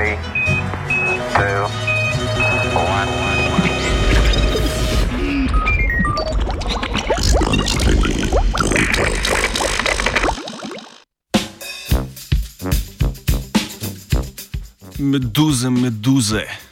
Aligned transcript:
Three, 0.00 0.16
two, 1.34 1.60
one. 2.72 3.08
Meduze, 14.98 15.68
meduze. 15.68 16.69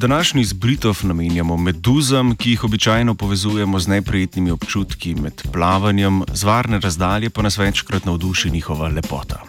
Današnji 0.00 0.44
zbritov 0.44 0.98
namenjamo 1.02 1.56
meduzam, 1.56 2.36
ki 2.36 2.50
jih 2.50 2.64
običajno 2.64 3.14
povezujemo 3.14 3.78
z 3.78 3.88
neprijetnimi 3.88 4.50
občutki 4.50 5.14
med 5.14 5.42
plavanjem, 5.52 6.22
z 6.32 6.44
varne 6.44 6.80
razdalje 6.80 7.30
pa 7.30 7.42
nas 7.42 7.58
večkrat 7.58 8.04
navduši 8.04 8.50
njihova 8.50 8.88
lepota. 8.88 9.42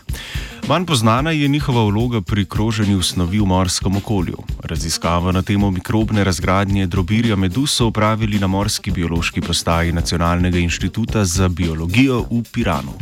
Manj 0.67 0.85
poznana 0.85 1.31
je 1.31 1.47
njihova 1.47 1.83
vloga 1.83 2.21
pri 2.21 2.45
kroženju 2.45 3.01
snovi 3.01 3.39
v 3.39 3.45
morskem 3.45 3.95
okolju. 3.95 4.37
Raziskavo 4.63 5.31
na 5.31 5.41
temo 5.41 5.71
mikrobne 5.71 6.23
razgradnje 6.23 6.87
drobirja 6.87 7.35
medus 7.35 7.75
so 7.75 7.87
upravili 7.87 8.39
na 8.39 8.47
Morski 8.47 8.91
biološki 8.91 9.41
postaji 9.41 9.91
Nacionalnega 9.91 10.57
inštituta 10.57 11.25
za 11.25 11.47
biologijo 11.47 12.25
v 12.31 12.43
Piranu. 12.51 12.93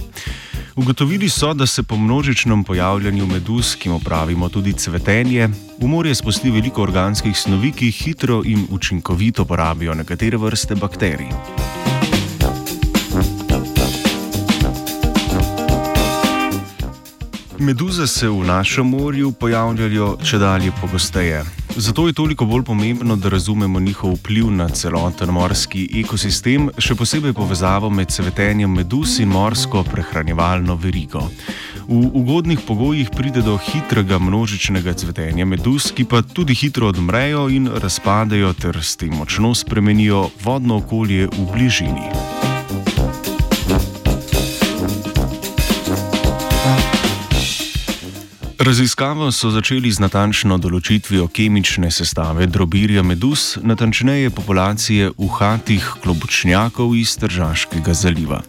Ugotovili 0.75 1.29
so, 1.29 1.53
da 1.53 1.65
se 1.65 1.83
po 1.83 1.97
množičnem 1.97 2.63
pojavljanju 2.63 3.25
meduz, 3.25 3.75
ki 3.75 3.89
mu 3.89 3.99
pravimo 3.99 4.49
tudi 4.49 4.73
cvetenje, 4.73 5.49
v 5.81 5.87
morje 5.87 6.15
spusti 6.15 6.51
veliko 6.51 6.81
organskih 6.81 7.37
snovi, 7.37 7.71
ki 7.71 7.91
hitro 7.91 8.41
in 8.45 8.67
učinkovito 8.69 9.45
porabijo 9.45 9.93
nekatere 9.93 10.37
vrste 10.37 10.75
bakterij. 10.75 11.29
Meduze 17.59 18.07
se 18.07 18.29
v 18.29 18.45
našem 18.47 18.87
morju 18.87 19.31
pojavljajo 19.31 20.17
če 20.23 20.37
dalje 20.37 20.71
pogosteje. 20.81 21.58
Zato 21.75 22.07
je 22.07 22.13
toliko 22.13 22.45
bolj 22.45 22.63
pomembno, 22.63 23.15
da 23.15 23.29
razumemo 23.29 23.79
njihov 23.79 24.13
vpliv 24.13 24.51
na 24.51 24.69
celoten 24.69 25.29
morski 25.29 25.87
ekosistem, 26.01 26.69
še 26.77 26.95
posebej 26.95 27.33
povezavo 27.33 27.89
med 27.89 28.11
cvetenjem 28.11 28.73
meduz 28.73 29.19
in 29.19 29.29
morsko 29.29 29.83
prehranjevalno 29.83 30.75
verigo. 30.75 31.23
V 31.87 32.01
ugodnih 32.13 32.59
pogojih 32.67 33.09
pride 33.15 33.41
do 33.41 33.57
hitrega 33.57 34.19
množičnega 34.19 34.93
cvetenja 34.93 35.45
meduz, 35.45 35.91
ki 35.95 36.05
pa 36.05 36.21
tudi 36.21 36.53
hitro 36.53 36.89
odmrejo 36.89 37.47
in 37.49 37.69
razpadejo 37.69 38.53
ter 38.53 38.81
s 38.83 38.97
tem 38.97 39.15
močno 39.15 39.55
spremenijo 39.55 40.29
vodno 40.43 40.81
okolje 40.83 41.27
v 41.27 41.51
bližini. 41.53 42.48
Raziskavo 48.59 49.31
so 49.31 49.47
začeli 49.55 49.87
z 49.87 50.01
natančno 50.03 50.57
določitvijo 50.59 51.29
kemične 51.31 51.87
sestave 51.95 52.43
drobirja 52.51 52.99
meduz, 53.07 53.53
natančneje 53.63 54.33
populacije 54.35 55.13
uhatih 55.15 55.85
klobučnjakov 56.03 56.91
iz 56.99 57.13
Tržaškega 57.21 57.95
zaliva. 57.95 58.41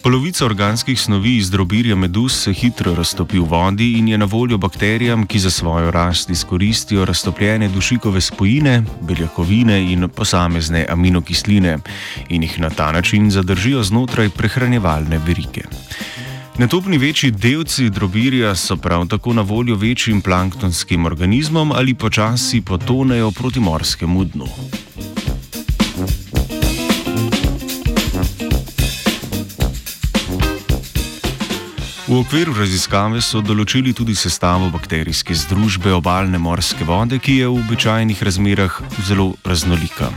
Polovica 0.00 0.46
organskih 0.46 0.96
snovi 0.96 1.34
iz 1.36 1.50
drobirja 1.52 1.98
meduz 2.00 2.32
se 2.32 2.54
hitro 2.56 2.94
raztopi 2.96 3.36
v 3.36 3.44
vodi 3.50 3.90
in 3.98 4.08
je 4.08 4.18
na 4.18 4.24
voljo 4.24 4.56
bakterijam, 4.56 5.26
ki 5.28 5.44
za 5.44 5.50
svojo 5.50 5.90
rast 5.92 6.32
izkoristijo 6.32 7.04
raztopljene 7.04 7.68
dušikove 7.68 8.20
spojine, 8.20 8.82
beljakovine 9.02 9.82
in 9.92 10.08
posamezne 10.08 10.86
aminokisline 10.88 11.76
in 12.28 12.42
jih 12.48 12.60
na 12.60 12.70
ta 12.70 12.88
način 12.92 13.28
zadržijo 13.30 13.82
znotraj 13.82 14.32
prehranjevalne 14.32 15.20
verige. 15.26 15.68
Netopni 16.58 16.98
večji 16.98 17.30
delci 17.30 17.90
drobirja 17.90 18.54
so 18.54 18.76
prav 18.76 19.06
tako 19.06 19.32
na 19.32 19.42
voljo 19.42 19.76
večjim 19.76 20.20
planktonskim 20.20 21.06
organizmom 21.06 21.72
ali 21.72 21.94
počasi 21.94 22.60
potonejo 22.60 23.30
proti 23.30 23.60
morskemu 23.60 24.24
dnu. 24.24 24.46
V 32.06 32.22
okviru 32.22 32.54
raziskave 32.54 33.18
so 33.18 33.42
določili 33.42 33.90
tudi 33.90 34.14
sestavo 34.14 34.70
bakterijske 34.70 35.34
združbe 35.34 35.90
obaljne 35.90 36.38
morske 36.38 36.86
vode, 36.86 37.18
ki 37.18 37.34
je 37.40 37.48
v 37.50 37.58
običajnih 37.64 38.22
razmerah 38.22 38.70
zelo 39.08 39.34
raznolika. 39.42 40.14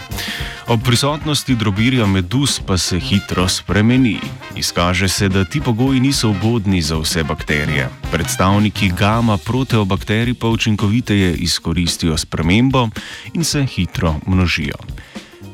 Ob 0.70 0.86
prisotnosti 0.86 1.58
drobirja 1.58 2.06
meduz 2.06 2.62
pa 2.62 2.78
se 2.78 3.02
hitro 3.02 3.50
spremeni. 3.50 4.22
Izkaže 4.54 5.10
se, 5.10 5.34
da 5.34 5.42
ti 5.50 5.66
pogoji 5.66 5.98
niso 6.00 6.30
ugodni 6.30 6.78
za 6.86 7.02
vse 7.02 7.26
bakterije. 7.26 7.90
Predstavniki 8.14 8.94
gama 8.94 9.42
proteobakterij 9.42 10.38
pa 10.38 10.46
učinkoviteje 10.54 11.42
izkoristijo 11.42 12.14
spremembo 12.18 12.90
in 13.34 13.44
se 13.44 13.66
hitro 13.66 14.16
množijo. 14.28 14.78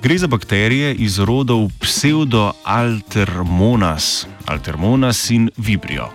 Gre 0.04 0.18
za 0.20 0.28
bakterije 0.28 0.96
iz 1.00 1.20
rodov 1.20 1.72
pseudo-altermonas, 1.80 4.28
altermonas 4.48 5.30
in 5.30 5.50
vibrio. 5.58 6.10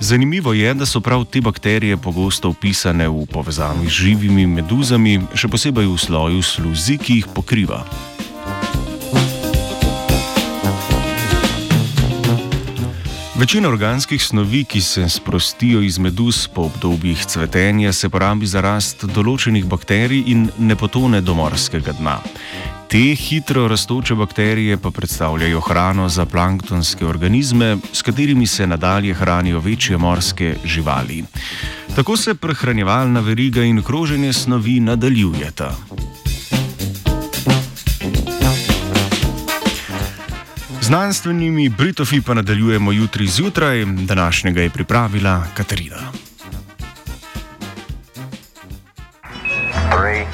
Zanimivo 0.00 0.52
je, 0.52 0.74
da 0.74 0.86
so 0.86 1.00
prav 1.00 1.24
te 1.24 1.40
bakterije 1.40 1.96
pogosto 1.96 2.48
upisane 2.48 3.08
v 3.08 3.26
povezavi 3.26 3.86
z 3.86 3.90
živimi 3.90 4.46
meduzami, 4.46 5.20
še 5.34 5.48
posebej 5.48 5.86
v 5.86 5.98
sloju 5.98 6.42
sluzi, 6.42 6.98
ki 6.98 7.20
jih 7.20 7.30
pokriva. 7.34 7.84
Večina 13.34 13.68
organskih 13.68 14.22
snovi, 14.22 14.64
ki 14.64 14.80
se 14.80 15.08
sprostijo 15.08 15.80
iz 15.82 15.98
meduz 15.98 16.48
po 16.48 16.62
obdobjih 16.62 17.26
cvetenja, 17.26 17.92
se 17.92 18.08
porabi 18.08 18.46
za 18.46 18.60
rast 18.60 19.04
določenih 19.04 19.66
bakterij 19.66 20.22
in 20.30 20.46
ne 20.58 20.76
potone 20.78 21.20
do 21.20 21.34
morskega 21.34 21.96
dna. 21.98 22.20
Te 22.94 23.14
hitro 23.14 23.68
raztoče 23.68 24.14
bakterije 24.14 24.76
pa 24.76 24.90
predstavljajo 24.90 25.60
hrano 25.60 26.08
za 26.08 26.26
planktonske 26.26 27.06
organizme, 27.06 27.76
s 27.92 28.02
katerimi 28.02 28.46
se 28.46 28.66
nadalje 28.66 29.14
hranijo 29.14 29.60
večje 29.60 29.98
morske 29.98 30.54
živali. 30.64 31.24
Tako 31.96 32.16
se 32.16 32.34
prehranjevalna 32.34 33.20
veriga 33.20 33.62
in 33.62 33.82
kroženje 33.82 34.32
snovi 34.32 34.80
nadaljujeta. 34.80 35.76
Znanstvenimi 40.80 41.68
Britofi 41.68 42.20
pa 42.20 42.34
nadaljujemo 42.34 42.92
jutri 42.92 43.26
zjutraj, 43.26 43.84
današnjega 43.84 44.62
je 44.62 44.70
pripravila 44.70 45.46
Katarina. 45.54 46.12
Three, 49.90 50.26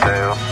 two, 0.00 0.51